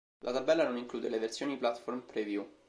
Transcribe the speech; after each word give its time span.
La 0.23 0.31
tabella 0.33 0.67
non 0.67 0.77
include 0.77 1.09
le 1.09 1.19
versioni 1.19 1.57
"Platform 1.57 2.01
Preview". 2.07 2.43